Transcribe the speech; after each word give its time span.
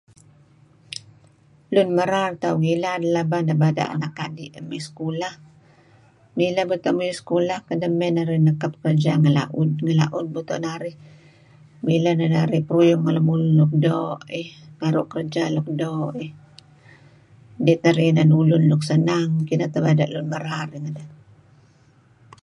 Lun 1.73 1.89
merar 1.97 2.31
tauh 2.41 2.57
ngilad 2.63 3.01
pelaba 3.05 3.37
nebada' 3.47 3.91
anak 3.95 4.13
adi' 4.25 4.53
mey 4.69 4.81
sekulah, 4.87 5.33
mileh 6.37 6.65
beto' 6.69 6.95
muyuh 6.97 7.17
sekulah 7.19 7.59
mey 7.67 7.77
muyuh 8.23 8.41
nekap 8.47 8.73
kerja 8.83 9.11
ngi 9.17 9.29
la'ud. 9.37 9.71
Ngi 9.83 9.93
la'ud 10.01 10.27
beto' 10.35 10.61
narih, 10.65 10.95
mileh 11.85 12.13
neh 12.19 12.29
narih 12.35 12.63
peruyung 12.67 13.01
ngen 13.03 13.15
lemulun 13.17 13.51
luk 13.59 13.71
doo' 13.85 14.21
eh 14.39 14.49
naru' 14.79 15.07
kerja 15.13 15.43
luk 15.55 15.67
doo' 15.81 16.13
eh 16.23 16.31
idih 17.59 17.77
teh 17.81 17.93
narih 17.93 18.11
kereb 18.59 18.81
senang. 18.89 19.29
Kineh 19.47 19.69
tebada' 19.73 20.11
lun 20.13 20.27
merar 20.33 20.67
malem. 20.77 21.07